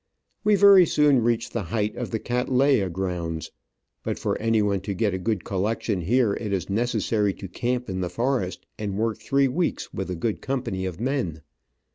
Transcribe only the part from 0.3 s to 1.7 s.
We very soon reached the